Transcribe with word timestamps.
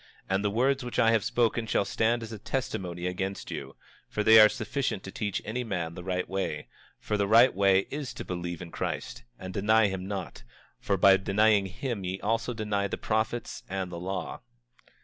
And 0.27 0.43
the 0.43 0.49
words 0.49 0.83
which 0.83 0.97
I 0.97 1.11
have 1.11 1.23
spoken 1.23 1.67
shall 1.67 1.85
stand 1.85 2.23
as 2.23 2.31
a 2.31 2.39
testimony 2.39 3.05
against 3.05 3.51
you; 3.51 3.75
for 4.09 4.23
they 4.23 4.39
are 4.39 4.49
sufficient 4.49 5.03
to 5.03 5.11
teach 5.11 5.43
any 5.45 5.63
man 5.63 5.93
the 5.93 6.03
right 6.03 6.27
way; 6.27 6.69
for 6.99 7.17
the 7.17 7.27
right 7.27 7.53
way 7.53 7.81
is 7.91 8.11
to 8.15 8.25
believe 8.25 8.63
in 8.63 8.71
Christ 8.71 9.25
and 9.37 9.53
deny 9.53 9.89
him 9.89 10.07
not; 10.07 10.41
for 10.79 10.97
by 10.97 11.17
denying 11.17 11.67
him 11.67 12.03
ye 12.03 12.19
also 12.19 12.51
deny 12.51 12.87
the 12.87 12.97
prophets 12.97 13.61
and 13.69 13.91
the 13.91 13.99
law. 13.99 14.41